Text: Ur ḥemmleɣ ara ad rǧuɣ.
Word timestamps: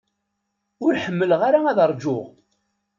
Ur 0.85 0.93
ḥemmleɣ 1.03 1.41
ara 1.47 1.59
ad 1.71 1.79
rǧuɣ. 1.91 2.25